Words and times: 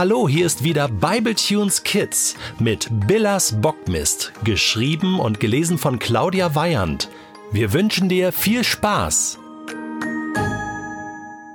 Hallo, 0.00 0.26
hier 0.26 0.46
ist 0.46 0.64
wieder 0.64 0.88
Bibletunes 0.88 1.82
Kids 1.82 2.34
mit 2.58 2.88
Billas 3.06 3.60
Bockmist, 3.60 4.32
geschrieben 4.44 5.20
und 5.20 5.40
gelesen 5.40 5.76
von 5.76 5.98
Claudia 5.98 6.54
Weyand. 6.54 7.10
Wir 7.52 7.74
wünschen 7.74 8.08
dir 8.08 8.32
viel 8.32 8.64
Spaß. 8.64 9.38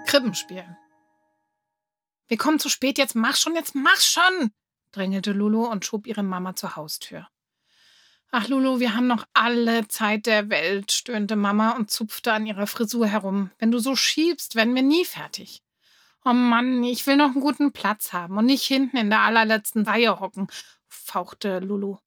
Krippenspiel. 0.06 0.64
Wir 2.28 2.38
kommen 2.38 2.60
zu 2.60 2.70
spät, 2.70 3.00
jetzt 3.00 3.16
mach 3.16 3.36
schon, 3.36 3.56
jetzt 3.56 3.74
mach 3.74 4.00
schon, 4.00 4.52
drängelte 4.92 5.32
Lulu 5.32 5.66
und 5.66 5.84
schob 5.84 6.06
ihre 6.06 6.22
Mama 6.22 6.56
zur 6.56 6.76
Haustür. 6.76 7.28
Ach, 8.30 8.48
Lulu, 8.48 8.80
wir 8.80 8.94
haben 8.94 9.08
noch 9.08 9.26
alle 9.34 9.88
Zeit 9.88 10.28
der 10.28 10.52
Welt, 10.52 10.92
stöhnte 10.92 11.36
Mama 11.36 11.72
und 11.72 11.90
zupfte 11.90 12.32
an 12.32 12.46
ihrer 12.46 12.68
Frisur 12.68 13.08
herum. 13.08 13.50
Wenn 13.58 13.72
du 13.72 13.80
so 13.80 13.96
schiebst, 13.96 14.54
werden 14.54 14.76
wir 14.76 14.84
nie 14.84 15.04
fertig. 15.04 15.65
Oh 16.28 16.34
Mann, 16.34 16.84
ich 16.84 17.06
will 17.06 17.18
noch 17.18 17.34
einen 17.34 17.42
guten 17.42 17.72
Platz 17.72 18.12
haben 18.12 18.36
und 18.38 18.48
nicht 18.48 18.66
hinten 18.66 18.98
in 18.98 19.12
der 19.12 19.22
allerletzten 19.22 19.84
Reihe 19.84 20.20
hocken, 20.20 20.48
fauchte 20.88 21.60
Lulu. 21.60 21.98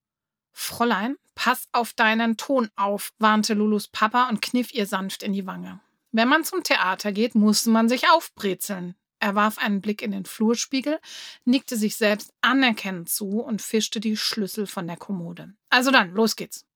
Fräulein, 0.51 1.16
pass 1.37 1.69
auf 1.70 1.93
deinen 1.93 2.37
Ton 2.37 2.69
auf, 2.74 3.12
warnte 3.20 3.55
Lulus 3.55 3.87
Papa 3.87 4.29
und 4.29 4.43
kniff 4.43 4.74
ihr 4.74 4.87
sanft 4.87 5.23
in 5.23 5.33
die 5.33 5.46
Wange. 5.46 5.79
Wenn 6.10 6.27
man 6.27 6.43
zum 6.43 6.65
Theater 6.65 7.12
geht, 7.12 7.37
muss 7.37 7.66
man 7.66 7.88
sich 7.88 8.10
aufbrezeln. 8.10 8.96
Er 9.20 9.37
warf 9.37 9.59
einen 9.59 9.80
Blick 9.80 10.02
in 10.02 10.10
den 10.10 10.24
Flurspiegel, 10.24 10.98
nickte 11.45 11.77
sich 11.77 11.95
selbst 11.95 12.32
anerkennend 12.41 13.09
zu 13.09 13.41
und 13.41 13.62
fischte 13.62 14.01
die 14.01 14.16
Schlüssel 14.16 14.66
von 14.66 14.88
der 14.88 14.96
Kommode. 14.96 15.55
Also 15.71 15.93
dann, 15.93 16.12
los 16.12 16.35
geht's. 16.35 16.66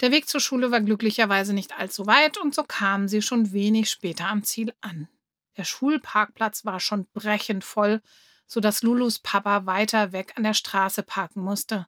Der 0.00 0.10
Weg 0.10 0.28
zur 0.28 0.40
Schule 0.40 0.70
war 0.70 0.82
glücklicherweise 0.82 1.54
nicht 1.54 1.78
allzu 1.78 2.06
weit 2.06 2.36
und 2.36 2.54
so 2.54 2.62
kamen 2.62 3.08
sie 3.08 3.22
schon 3.22 3.54
wenig 3.54 3.88
später 3.88 4.28
am 4.28 4.42
Ziel 4.42 4.74
an. 4.82 5.08
Der 5.56 5.64
Schulparkplatz 5.64 6.64
war 6.64 6.80
schon 6.80 7.06
brechend 7.12 7.64
voll, 7.64 8.02
so 8.46 8.60
dass 8.60 8.82
Lulus 8.82 9.18
Papa 9.18 9.66
weiter 9.66 10.12
weg 10.12 10.34
an 10.36 10.42
der 10.42 10.54
Straße 10.54 11.02
parken 11.02 11.42
musste. 11.42 11.86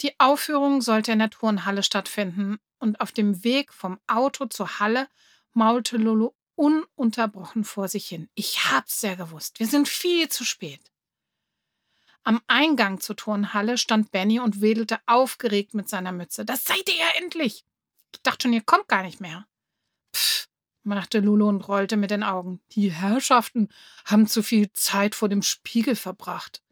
Die 0.00 0.18
Aufführung 0.18 0.80
sollte 0.80 1.12
in 1.12 1.18
der 1.18 1.30
Turnhalle 1.30 1.82
stattfinden 1.82 2.58
und 2.78 3.00
auf 3.00 3.12
dem 3.12 3.44
Weg 3.44 3.72
vom 3.72 3.98
Auto 4.06 4.46
zur 4.46 4.78
Halle 4.78 5.08
maulte 5.52 5.96
Lulu 5.96 6.30
ununterbrochen 6.54 7.64
vor 7.64 7.88
sich 7.88 8.06
hin. 8.06 8.28
Ich 8.34 8.70
hab's 8.70 9.02
ja 9.02 9.14
gewusst. 9.14 9.58
Wir 9.58 9.66
sind 9.66 9.88
viel 9.88 10.28
zu 10.28 10.44
spät. 10.44 10.92
Am 12.22 12.40
Eingang 12.46 13.00
zur 13.00 13.16
Turnhalle 13.16 13.78
stand 13.78 14.10
Benny 14.10 14.40
und 14.40 14.60
wedelte 14.60 15.00
aufgeregt 15.06 15.74
mit 15.74 15.88
seiner 15.88 16.12
Mütze. 16.12 16.44
Das 16.44 16.64
seid 16.64 16.88
ihr 16.88 16.96
ja 16.96 17.08
endlich! 17.18 17.64
Ich 18.12 18.22
dachte 18.22 18.42
schon, 18.42 18.52
ihr 18.52 18.60
kommt 18.62 18.88
gar 18.88 19.02
nicht 19.02 19.20
mehr. 19.20 19.46
Machte 20.82 21.20
Lulu 21.20 21.48
und 21.48 21.68
rollte 21.68 21.96
mit 21.96 22.10
den 22.10 22.22
Augen. 22.22 22.60
Die 22.72 22.90
Herrschaften 22.90 23.68
haben 24.06 24.26
zu 24.26 24.42
viel 24.42 24.72
Zeit 24.72 25.14
vor 25.14 25.28
dem 25.28 25.42
Spiegel 25.42 25.94
verbracht. 25.94 26.62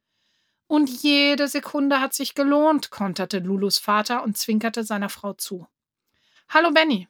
Und 0.67 1.03
jede 1.03 1.48
Sekunde 1.48 2.00
hat 2.00 2.15
sich 2.15 2.34
gelohnt, 2.34 2.91
konterte 2.91 3.39
Lulus 3.39 3.78
Vater 3.78 4.23
und 4.23 4.37
zwinkerte 4.37 4.84
seiner 4.84 5.09
Frau 5.09 5.33
zu. 5.33 5.67
Hallo 6.48 6.70
Benny. 6.70 7.09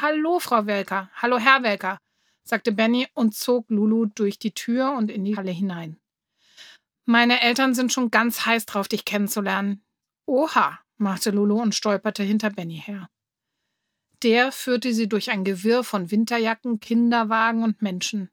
Hallo 0.00 0.40
Frau 0.40 0.66
Welker. 0.66 1.10
Hallo 1.14 1.38
Herr 1.38 1.62
Welker, 1.62 1.98
sagte 2.42 2.72
Benny 2.72 3.08
und 3.14 3.34
zog 3.34 3.70
Lulu 3.70 4.06
durch 4.06 4.38
die 4.38 4.52
Tür 4.52 4.92
und 4.92 5.10
in 5.10 5.24
die 5.24 5.36
Halle 5.36 5.52
hinein. 5.52 5.98
Meine 7.04 7.40
Eltern 7.40 7.74
sind 7.74 7.92
schon 7.92 8.10
ganz 8.10 8.46
heiß 8.46 8.66
drauf, 8.66 8.88
dich 8.88 9.04
kennenzulernen. 9.04 9.84
Oha, 10.26 10.80
machte 10.96 11.30
Lulu 11.30 11.60
und 11.62 11.74
stolperte 11.74 12.24
hinter 12.24 12.50
Benny 12.50 12.82
her. 12.84 13.08
Der 14.26 14.50
führte 14.50 14.92
sie 14.92 15.08
durch 15.08 15.30
ein 15.30 15.44
Gewirr 15.44 15.84
von 15.84 16.10
Winterjacken, 16.10 16.80
Kinderwagen 16.80 17.62
und 17.62 17.80
Menschen. 17.80 18.28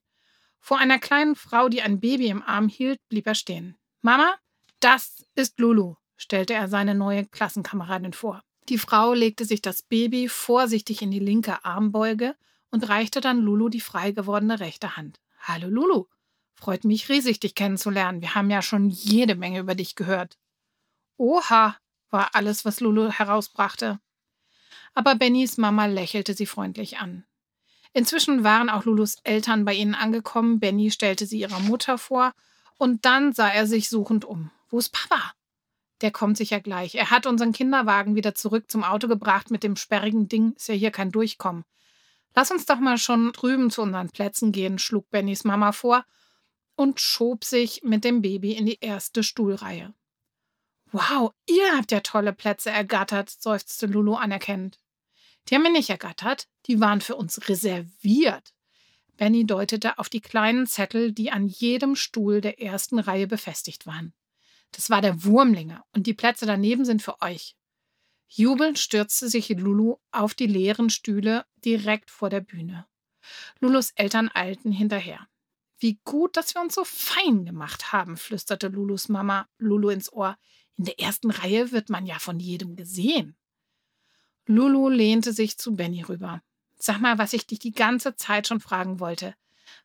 Vor 0.60 0.80
einer 0.80 0.98
kleinen 0.98 1.36
Frau, 1.36 1.70
die 1.70 1.84
ein 1.84 2.00
Baby 2.00 2.30
im 2.30 2.42
Arm 2.42 2.68
hielt, 2.68 2.98
blieb 3.10 3.28
er 3.28 3.36
stehen. 3.36 3.78
Mama, 4.02 4.34
das 4.80 5.24
ist 5.36 5.60
Lulu, 5.60 5.94
stellte 6.18 6.56
er 6.56 6.68
seine 6.68 6.96
neue 6.96 7.28
Klassenkameradin 7.28 8.14
vor. 8.14 8.42
Die 8.70 8.80
Frau 8.80 9.14
legte 9.14 9.46
sich 9.46 9.62
das 9.62 9.84
Baby 9.84 10.30
vorsichtig 10.30 11.04
in 11.04 11.12
die 11.12 11.20
linke 11.20 11.64
Armbeuge 11.64 12.36
und 12.72 12.90
reichte 12.90 13.22
dann 13.22 13.38
Lulu 13.38 13.70
die 13.70 13.80
frei 13.80 14.14
gewordene 14.14 14.60
rechte 14.60 14.98
Hand. 14.98 15.20
Hallo 15.42 15.68
Lulu, 15.68 16.06
freut 16.56 16.86
mich 16.86 17.08
riesig, 17.08 17.40
dich 17.40 17.54
kennenzulernen. 17.54 18.24
Wir 18.24 18.34
haben 18.34 18.50
ja 18.50 18.64
schon 18.64 18.90
jede 18.90 19.36
Menge 19.36 19.60
über 19.60 19.76
dich 19.76 19.94
gehört. 19.94 20.40
Oha, 21.18 21.78
war 22.10 22.34
alles, 22.34 22.66
was 22.66 22.80
Lulu 22.80 23.12
herausbrachte 23.12 24.00
aber 24.94 25.16
Bennys 25.16 25.58
Mama 25.58 25.86
lächelte 25.86 26.34
sie 26.34 26.46
freundlich 26.46 26.98
an. 27.00 27.26
Inzwischen 27.94 28.44
waren 28.44 28.70
auch 28.70 28.86
Lulus 28.86 29.18
Eltern 29.24 29.66
bei 29.66 29.74
ihnen 29.76 29.94
angekommen. 29.94 30.60
Benny 30.60 30.90
stellte 30.90 31.28
sie 31.28 31.40
ihrer 31.40 31.60
Mutter 31.60 31.98
vor 31.98 32.34
und 32.78 33.06
dann 33.06 33.34
sah 33.34 33.50
er 33.50 33.68
sich 33.68 33.90
suchend 33.90 34.26
um. 34.26 34.50
Wo 34.70 34.80
ist 34.80 34.90
Papa? 34.90 35.34
Der 36.02 36.12
kommt 36.12 36.38
sicher 36.38 36.60
gleich. 36.60 36.96
Er 36.96 37.12
hat 37.12 37.28
unseren 37.28 37.54
Kinderwagen 37.54 38.16
wieder 38.16 38.34
zurück 38.34 38.70
zum 38.70 38.84
Auto 38.84 39.08
gebracht. 39.08 39.52
Mit 39.52 39.64
dem 39.64 39.76
sperrigen 39.76 40.28
Ding 40.28 40.54
ist 40.54 40.68
ja 40.68 40.74
hier 40.74 40.92
kein 40.92 41.12
Durchkommen. 41.12 41.64
Lass 42.36 42.50
uns 42.50 42.66
doch 42.66 42.80
mal 42.80 42.98
schon 42.98 43.32
drüben 43.32 43.70
zu 43.70 43.84
unseren 43.84 44.10
Plätzen 44.10 44.52
gehen, 44.52 44.80
schlug 44.80 45.10
Bennys 45.12 45.44
Mama 45.44 45.72
vor 45.72 46.04
und 46.76 47.00
schob 47.00 47.44
sich 47.44 47.84
mit 47.84 48.04
dem 48.04 48.24
Baby 48.24 48.54
in 48.54 48.66
die 48.66 48.80
erste 48.82 49.22
Stuhlreihe. 49.22 49.94
Wow, 50.92 51.32
ihr 51.48 51.78
habt 51.78 51.92
ja 51.92 52.00
tolle 52.00 52.34
Plätze 52.34 52.72
ergattert, 52.72 53.30
seufzte 53.30 53.86
Lulu 53.86 54.16
anerkennend. 54.16 54.80
Die 55.48 55.56
haben 55.56 55.64
wir 55.64 55.72
nicht 55.72 55.90
ergattert, 55.90 56.48
die 56.68 56.80
waren 56.80 57.02
für 57.02 57.16
uns 57.16 57.50
reserviert. 57.50 58.54
Benny 59.18 59.46
deutete 59.46 60.00
auf 60.00 60.10
die 60.10 60.22
kleinen 60.22 60.66
Zettel, 60.66 61.12
die 61.12 61.32
an 61.32 61.48
jedem 61.48 61.96
Stuhl 61.96 62.42
der 62.42 62.62
ersten 62.62 63.00
Reihe 63.00 63.28
befestigt 63.28 63.86
waren. 63.86 64.14
Das 64.72 64.90
war 64.90 65.02
der 65.02 65.24
Wurmlinge 65.24 65.84
und 65.94 66.08
die 66.08 66.14
Plätze 66.14 66.46
daneben 66.46 66.84
sind 66.84 67.02
für 67.02 67.22
euch. 67.22 67.56
Jubelnd 68.28 68.80
stürzte 68.80 69.30
sich 69.30 69.50
Lulu 69.50 69.98
auf 70.12 70.34
die 70.34 70.48
leeren 70.48 70.90
Stühle 70.90 71.46
direkt 71.64 72.10
vor 72.10 72.32
der 72.32 72.42
Bühne. 72.42 72.88
Lulus 73.60 73.92
Eltern 73.92 74.32
eilten 74.34 74.72
hinterher. 74.72 75.28
Wie 75.78 76.00
gut, 76.04 76.36
dass 76.36 76.56
wir 76.56 76.62
uns 76.62 76.74
so 76.74 76.84
fein 76.84 77.46
gemacht 77.46 77.92
haben, 77.92 78.18
flüsterte 78.18 78.70
Lulus 78.70 79.10
Mama 79.10 79.48
Lulu 79.58 79.90
ins 79.90 80.12
Ohr. 80.12 80.38
In 80.76 80.86
der 80.86 81.00
ersten 81.00 81.30
Reihe 81.30 81.72
wird 81.72 81.90
man 81.90 82.06
ja 82.08 82.18
von 82.18 82.40
jedem 82.40 82.76
gesehen. 82.76 83.38
Lulu 84.46 84.90
lehnte 84.90 85.34
sich 85.34 85.58
zu 85.58 85.76
Benny 85.76 86.02
rüber. 86.04 86.42
Sag 86.78 87.00
mal, 87.00 87.18
was 87.18 87.34
ich 87.34 87.48
dich 87.48 87.60
die 87.60 87.72
ganze 87.72 88.16
Zeit 88.16 88.48
schon 88.48 88.60
fragen 88.60 89.00
wollte. 89.00 89.36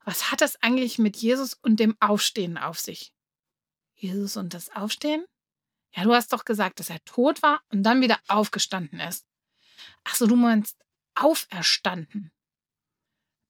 Was 0.05 0.31
hat 0.31 0.43
es 0.43 0.61
eigentlich 0.63 0.99
mit 0.99 1.17
Jesus 1.17 1.55
und 1.55 1.79
dem 1.81 1.97
Aufstehen 2.01 2.59
auf 2.59 2.79
sich? 2.79 3.13
Jesus 3.95 4.37
und 4.37 4.55
das 4.55 4.71
Aufstehen? 4.75 5.25
Ja, 5.95 6.05
du 6.05 6.13
hast 6.13 6.33
doch 6.33 6.45
gesagt, 6.45 6.81
dass 6.81 6.91
er 6.91 7.05
tot 7.05 7.43
war 7.43 7.63
und 7.71 7.83
dann 7.83 8.01
wieder 8.01 8.19
aufgestanden 8.29 9.01
ist. 9.01 9.27
Ach 10.05 10.15
so, 10.15 10.27
du 10.27 10.37
meinst 10.37 10.77
auferstanden. 11.15 12.31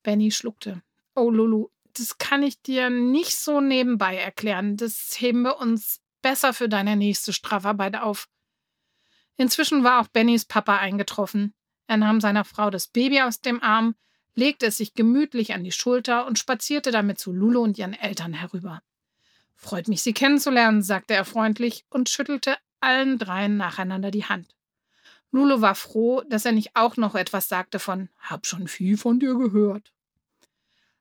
Benny 0.02 0.30
schluckte. 0.30 0.82
Oh, 1.14 1.30
Lulu, 1.30 1.68
das 1.94 2.18
kann 2.18 2.42
ich 2.42 2.62
dir 2.62 2.90
nicht 2.90 3.36
so 3.36 3.60
nebenbei 3.60 4.16
erklären. 4.16 4.76
Das 4.76 5.20
heben 5.20 5.42
wir 5.42 5.58
uns 5.58 6.00
besser 6.22 6.54
für 6.54 6.68
deine 6.68 6.96
nächste 6.96 7.32
Strafarbeit 7.32 7.96
auf. 7.96 8.28
Inzwischen 9.38 9.84
war 9.84 10.00
auch 10.00 10.08
Bennys 10.08 10.44
Papa 10.44 10.76
eingetroffen. 10.76 11.54
Er 11.86 11.96
nahm 11.96 12.20
seiner 12.20 12.44
Frau 12.44 12.68
das 12.68 12.88
Baby 12.88 13.22
aus 13.22 13.40
dem 13.40 13.62
Arm, 13.62 13.94
legte 14.34 14.66
es 14.66 14.76
sich 14.76 14.94
gemütlich 14.94 15.54
an 15.54 15.64
die 15.64 15.72
Schulter 15.72 16.26
und 16.26 16.38
spazierte 16.38 16.90
damit 16.90 17.18
zu 17.18 17.32
Lulu 17.32 17.62
und 17.62 17.78
ihren 17.78 17.94
Eltern 17.94 18.34
herüber. 18.34 18.82
Freut 19.54 19.88
mich, 19.88 20.02
Sie 20.02 20.12
kennenzulernen, 20.12 20.82
sagte 20.82 21.14
er 21.14 21.24
freundlich 21.24 21.86
und 21.88 22.08
schüttelte 22.08 22.56
allen 22.80 23.18
dreien 23.18 23.56
nacheinander 23.56 24.10
die 24.10 24.24
Hand. 24.24 24.54
Lulu 25.30 25.60
war 25.60 25.74
froh, 25.74 26.22
dass 26.28 26.44
er 26.44 26.52
nicht 26.52 26.74
auch 26.74 26.96
noch 26.96 27.14
etwas 27.14 27.48
sagte 27.48 27.78
von 27.78 28.08
Hab 28.18 28.46
schon 28.46 28.66
viel 28.66 28.96
von 28.96 29.20
dir 29.20 29.34
gehört. 29.34 29.92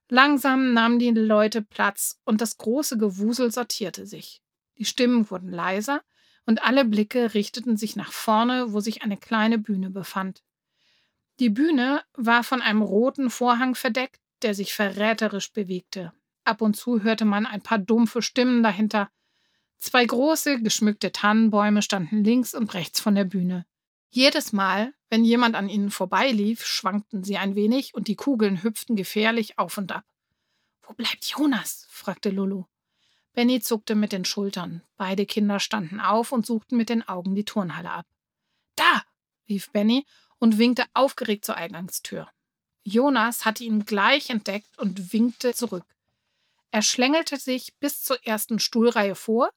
Langsam 0.10 0.74
nahmen 0.74 1.00
die 1.00 1.10
Leute 1.10 1.62
Platz 1.62 2.20
und 2.24 2.40
das 2.42 2.58
große 2.58 2.98
Gewusel 2.98 3.52
sortierte 3.52 4.06
sich. 4.06 4.42
Die 4.78 4.86
Stimmen 4.86 5.30
wurden 5.30 5.52
leiser, 5.52 6.02
und 6.48 6.64
alle 6.64 6.86
Blicke 6.86 7.36
richteten 7.36 7.78
sich 7.78 7.96
nach 7.96 8.12
vorne, 8.12 8.74
wo 8.74 8.80
sich 8.80 9.04
eine 9.04 9.18
kleine 9.18 9.60
Bühne 9.60 9.92
befand. 9.92 10.42
Die 11.40 11.50
Bühne 11.50 12.02
war 12.14 12.44
von 12.44 12.62
einem 12.62 12.82
roten 12.82 13.30
Vorhang 13.30 13.76
verdeckt, 13.76 14.20
der 14.42 14.56
sich 14.56 14.74
verräterisch 14.74 15.52
bewegte. 15.52 16.14
Ab 16.46 16.62
und 16.62 16.76
zu 16.76 17.04
hörte 17.04 17.26
man 17.26 17.46
ein 17.46 17.62
paar 17.62 17.78
dumpfe 17.78 18.22
Stimmen 18.22 18.64
dahinter. 18.64 19.12
Zwei 19.78 20.06
große, 20.06 20.62
geschmückte 20.62 21.12
Tannenbäume 21.12 21.82
standen 21.82 22.24
links 22.24 22.56
und 22.56 22.74
rechts 22.74 23.00
von 23.02 23.14
der 23.14 23.26
Bühne. 23.26 23.66
Jedes 24.10 24.54
Mal, 24.54 24.94
wenn 25.10 25.26
jemand 25.26 25.56
an 25.56 25.70
ihnen 25.70 25.92
vorbeilief, 25.92 26.66
schwankten 26.66 27.24
sie 27.24 27.38
ein 27.38 27.56
wenig 27.56 27.94
und 27.94 28.08
die 28.08 28.16
Kugeln 28.16 28.64
hüpften 28.64 28.96
gefährlich 28.96 29.60
auf 29.60 29.78
und 29.78 29.92
ab. 29.92 30.06
Wo 30.82 30.94
bleibt 30.94 31.26
Jonas? 31.26 31.86
fragte 31.90 32.30
Lulu. 32.30 32.64
Benny 33.38 33.62
zuckte 33.62 33.94
mit 33.94 34.14
den 34.14 34.26
Schultern. 34.26 34.82
Beide 34.96 35.28
Kinder 35.28 35.60
standen 35.60 36.00
auf 36.00 36.32
und 36.32 36.44
suchten 36.44 36.76
mit 36.76 36.90
den 36.90 37.08
Augen 37.08 37.36
die 37.36 37.46
Turnhalle 37.46 37.92
ab. 37.92 38.08
Da! 38.76 39.04
rief 39.48 39.70
Benny 39.70 40.08
und 40.40 40.58
winkte 40.58 40.86
aufgeregt 40.96 41.46
zur 41.46 41.56
Eingangstür. 41.56 42.28
Jonas 42.84 43.46
hatte 43.46 43.64
ihn 43.64 43.86
gleich 43.86 44.32
entdeckt 44.32 44.76
und 44.80 45.14
winkte 45.14 45.54
zurück. 45.54 45.86
Er 46.72 46.82
schlängelte 46.82 47.38
sich 47.38 47.76
bis 47.76 48.02
zur 48.02 48.26
ersten 48.26 48.58
Stuhlreihe 48.58 49.14
vor, 49.14 49.52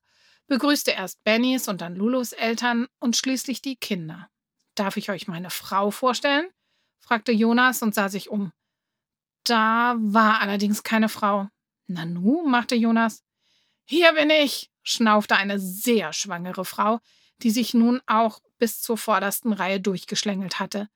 begrüßte 0.47 0.91
erst 0.91 1.25
Bennys 1.25 1.67
und 1.67 1.81
dann 1.81 1.97
Lulus 1.97 2.33
Eltern 2.33 2.87
und 2.99 3.17
schließlich 3.17 3.63
die 3.63 3.77
Kinder. 3.77 4.29
Darf 4.75 4.99
ich 4.99 5.09
euch 5.09 5.27
meine 5.27 5.49
Frau 5.49 5.91
vorstellen? 5.91 6.51
fragte 6.99 7.33
Jonas 7.33 7.81
und 7.81 7.95
sah 7.95 8.11
sich 8.11 8.29
um. 8.29 8.53
Da 9.45 9.97
war 9.99 10.43
allerdings 10.43 10.83
keine 10.83 11.09
Frau. 11.09 11.49
Nanu, 11.87 12.47
machte 12.47 12.75
Jonas. 12.75 13.25
Hier 13.93 14.13
bin 14.13 14.31
ich, 14.31 14.71
schnaufte 14.85 15.35
eine 15.35 15.59
sehr 15.59 16.13
schwangere 16.13 16.65
Frau, 16.65 17.01
die 17.43 17.51
sich 17.51 17.75
nun 17.75 18.01
auch 18.07 18.39
bis 18.61 18.81
zur 18.81 18.97
vordersten 18.97 19.53
Reihe 19.53 19.81
durchgeschlängelt 19.81 20.61
hatte. 20.61 20.89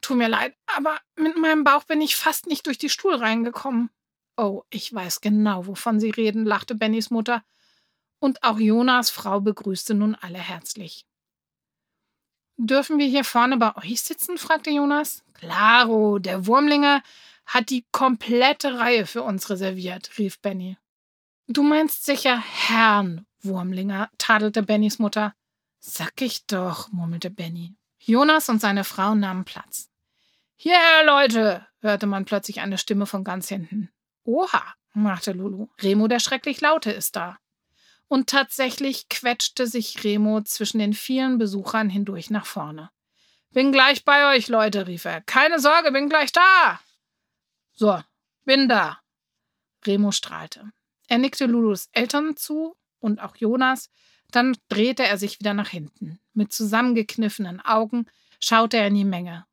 Tu 0.00 0.16
mir 0.16 0.26
leid, 0.26 0.56
aber 0.66 0.98
mit 1.14 1.36
meinem 1.36 1.62
Bauch 1.62 1.84
bin 1.84 2.00
ich 2.00 2.16
fast 2.16 2.48
nicht 2.48 2.66
durch 2.66 2.78
die 2.78 2.88
Stuhl 2.88 3.14
reingekommen. 3.14 3.90
Oh, 4.36 4.64
ich 4.70 4.92
weiß 4.92 5.20
genau, 5.20 5.68
wovon 5.68 6.00
Sie 6.00 6.10
reden, 6.10 6.44
lachte 6.44 6.74
Bennys 6.74 7.10
Mutter. 7.10 7.44
Und 8.18 8.42
auch 8.42 8.58
Jonas 8.58 9.08
Frau 9.10 9.40
begrüßte 9.40 9.94
nun 9.94 10.16
alle 10.16 10.40
herzlich. 10.40 11.06
Dürfen 12.56 12.98
wir 12.98 13.06
hier 13.06 13.22
vorne 13.22 13.56
bei 13.56 13.76
euch 13.76 14.02
sitzen? 14.02 14.36
fragte 14.36 14.70
Jonas. 14.70 15.22
Claro, 15.34 16.18
der 16.18 16.44
Wurmlinge 16.44 17.04
hat 17.46 17.70
die 17.70 17.86
komplette 17.92 18.80
Reihe 18.80 19.06
für 19.06 19.22
uns 19.22 19.48
reserviert, 19.48 20.18
rief 20.18 20.40
Benny. 20.40 20.76
Du 21.48 21.62
meinst 21.62 22.04
sicher 22.04 22.38
Herrn 22.38 23.26
Wurmlinger, 23.42 24.10
tadelte 24.18 24.62
Bennys 24.62 24.98
Mutter. 24.98 25.34
Sag 25.80 26.20
ich 26.22 26.46
doch, 26.46 26.90
murmelte 26.92 27.30
Benny. 27.30 27.74
Jonas 27.98 28.48
und 28.48 28.60
seine 28.60 28.84
Frau 28.84 29.14
nahmen 29.14 29.44
Platz. 29.44 29.90
Hierher, 30.54 31.04
Leute, 31.04 31.66
hörte 31.80 32.06
man 32.06 32.24
plötzlich 32.24 32.60
eine 32.60 32.78
Stimme 32.78 33.06
von 33.06 33.24
ganz 33.24 33.48
hinten. 33.48 33.90
Oha, 34.24 34.62
machte 34.92 35.32
Lulu. 35.32 35.68
Remo 35.80 36.06
der 36.06 36.20
schrecklich 36.20 36.60
Laute 36.60 36.92
ist 36.92 37.16
da. 37.16 37.38
Und 38.06 38.28
tatsächlich 38.28 39.08
quetschte 39.08 39.66
sich 39.66 40.04
Remo 40.04 40.42
zwischen 40.42 40.78
den 40.78 40.94
vielen 40.94 41.38
Besuchern 41.38 41.90
hindurch 41.90 42.30
nach 42.30 42.46
vorne. 42.46 42.90
Bin 43.50 43.72
gleich 43.72 44.04
bei 44.04 44.34
euch, 44.34 44.48
Leute, 44.48 44.86
rief 44.86 45.04
er. 45.04 45.20
Keine 45.20 45.58
Sorge, 45.58 45.90
bin 45.90 46.08
gleich 46.08 46.30
da. 46.30 46.80
So, 47.72 48.00
bin 48.44 48.68
da. 48.68 49.00
Remo 49.84 50.12
strahlte. 50.12 50.72
Er 51.12 51.18
nickte 51.18 51.44
Lulus 51.44 51.90
Eltern 51.92 52.38
zu 52.38 52.74
und 52.98 53.20
auch 53.20 53.36
Jonas, 53.36 53.90
dann 54.30 54.56
drehte 54.70 55.04
er 55.04 55.18
sich 55.18 55.40
wieder 55.40 55.52
nach 55.52 55.68
hinten. 55.68 56.18
Mit 56.32 56.54
zusammengekniffenen 56.54 57.60
Augen 57.60 58.06
schaute 58.40 58.78
er 58.78 58.86
in 58.86 58.94
die 58.94 59.04
Menge. 59.04 59.44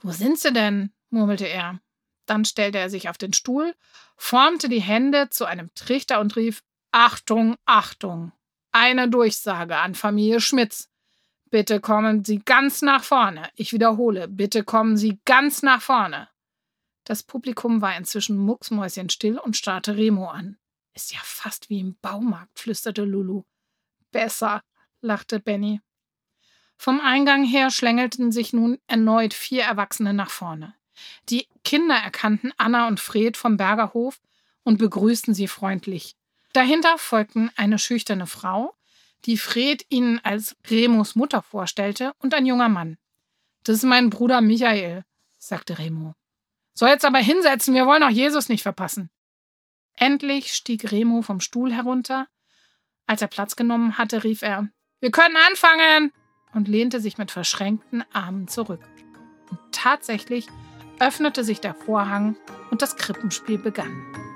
Wo 0.00 0.10
sind 0.10 0.40
sie 0.40 0.52
denn? 0.52 0.92
murmelte 1.08 1.46
er. 1.46 1.78
Dann 2.26 2.44
stellte 2.44 2.78
er 2.78 2.90
sich 2.90 3.08
auf 3.08 3.16
den 3.16 3.32
Stuhl, 3.32 3.76
formte 4.16 4.68
die 4.68 4.82
Hände 4.82 5.30
zu 5.30 5.44
einem 5.44 5.72
Trichter 5.76 6.18
und 6.18 6.34
rief 6.34 6.64
Achtung, 6.90 7.54
Achtung. 7.64 8.32
Eine 8.72 9.08
Durchsage 9.08 9.76
an 9.76 9.94
Familie 9.94 10.40
Schmitz. 10.40 10.88
Bitte 11.48 11.78
kommen 11.78 12.24
Sie 12.24 12.40
ganz 12.40 12.82
nach 12.82 13.04
vorne. 13.04 13.48
Ich 13.54 13.72
wiederhole, 13.72 14.26
bitte 14.26 14.64
kommen 14.64 14.96
Sie 14.96 15.20
ganz 15.26 15.62
nach 15.62 15.80
vorne. 15.80 16.28
Das 17.04 17.22
Publikum 17.22 17.82
war 17.82 17.96
inzwischen 17.96 18.36
mucksmäuschenstill 18.36 19.38
und 19.38 19.56
starrte 19.56 19.96
Remo 19.96 20.26
an. 20.26 20.58
Ist 20.94 21.12
ja 21.12 21.20
fast 21.22 21.70
wie 21.70 21.80
im 21.80 21.96
Baumarkt, 22.00 22.58
flüsterte 22.58 23.04
Lulu. 23.04 23.44
Besser, 24.10 24.62
lachte 25.00 25.40
Benny. 25.40 25.80
Vom 26.76 27.00
Eingang 27.00 27.44
her 27.44 27.70
schlängelten 27.70 28.32
sich 28.32 28.52
nun 28.52 28.78
erneut 28.86 29.34
vier 29.34 29.62
Erwachsene 29.62 30.12
nach 30.12 30.30
vorne. 30.30 30.74
Die 31.28 31.48
Kinder 31.64 31.94
erkannten 31.94 32.52
Anna 32.56 32.88
und 32.88 33.00
Fred 33.00 33.36
vom 33.36 33.56
Bergerhof 33.56 34.20
und 34.64 34.78
begrüßten 34.78 35.34
sie 35.34 35.48
freundlich. 35.48 36.16
Dahinter 36.52 36.98
folgten 36.98 37.50
eine 37.56 37.78
schüchterne 37.78 38.26
Frau, 38.26 38.74
die 39.24 39.38
Fred 39.38 39.86
ihnen 39.88 40.20
als 40.24 40.56
Remos 40.68 41.14
Mutter 41.14 41.42
vorstellte, 41.42 42.12
und 42.18 42.34
ein 42.34 42.46
junger 42.46 42.68
Mann. 42.68 42.98
Das 43.64 43.76
ist 43.76 43.84
mein 43.84 44.10
Bruder 44.10 44.40
Michael, 44.40 45.04
sagte 45.38 45.78
Remo. 45.78 46.14
So 46.74 46.86
jetzt 46.86 47.04
aber 47.04 47.18
hinsetzen, 47.18 47.74
wir 47.74 47.86
wollen 47.86 48.02
auch 48.02 48.10
Jesus 48.10 48.48
nicht 48.48 48.62
verpassen. 48.62 49.10
Endlich 49.96 50.52
stieg 50.52 50.90
Remo 50.90 51.22
vom 51.22 51.40
Stuhl 51.40 51.72
herunter. 51.72 52.26
Als 53.06 53.22
er 53.22 53.28
Platz 53.28 53.56
genommen 53.56 53.98
hatte, 53.98 54.24
rief 54.24 54.42
er 54.42 54.68
Wir 55.00 55.10
können 55.10 55.36
anfangen 55.48 56.12
und 56.54 56.68
lehnte 56.68 57.00
sich 57.00 57.18
mit 57.18 57.30
verschränkten 57.30 58.04
Armen 58.12 58.48
zurück. 58.48 58.82
Und 59.50 59.58
tatsächlich 59.72 60.46
öffnete 60.98 61.44
sich 61.44 61.60
der 61.60 61.74
Vorhang 61.74 62.36
und 62.70 62.82
das 62.82 62.96
Krippenspiel 62.96 63.58
begann. 63.58 64.31